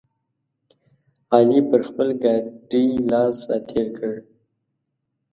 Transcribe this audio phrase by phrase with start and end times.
[1.35, 4.13] علي پر خپل ګاډي لاس راتېر کړ.